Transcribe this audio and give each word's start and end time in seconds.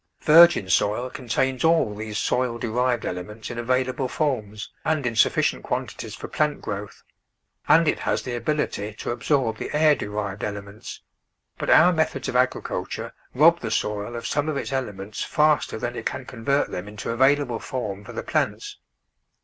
Virgin 0.23 0.67
soil 0.67 1.11
contains 1.11 1.63
all 1.63 1.93
these 1.93 2.17
soil 2.17 2.57
derived 2.57 3.05
ele 3.05 3.21
ments 3.21 3.51
in 3.51 3.59
available 3.59 4.07
forms 4.07 4.71
and 4.83 5.05
in 5.05 5.15
sufficient 5.15 5.61
quanti 5.63 5.93
ties 5.95 6.15
for 6.15 6.27
plant 6.27 6.59
growth, 6.59 7.03
and 7.67 7.87
it 7.87 7.99
has 7.99 8.23
the 8.23 8.35
ability 8.35 8.95
to 8.95 9.11
absorb 9.11 9.57
the 9.57 9.69
air 9.75 9.93
derived 9.95 10.43
elements, 10.43 11.03
but 11.59 11.69
our 11.69 11.93
methods 11.93 12.27
of 12.27 12.35
agriculture 12.35 13.13
rob 13.35 13.59
the 13.59 13.69
soil 13.69 14.15
of 14.15 14.25
some 14.25 14.49
of 14.49 14.57
its 14.57 14.73
elements 14.73 15.23
faster 15.23 15.77
than 15.77 15.95
it 15.95 16.07
can 16.07 16.25
convert 16.25 16.71
them 16.71 16.87
into 16.87 17.11
available 17.11 17.59
form 17.59 18.03
for 18.03 18.13
the 18.13 18.23
plants. 18.23 18.77